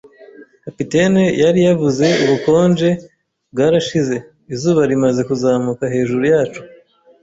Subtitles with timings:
[0.65, 2.89] capitaine yari yavuze, ubukonje
[3.51, 4.15] bwarashize.
[4.53, 6.61] Izuba rimaze kuzamuka hejuru yacu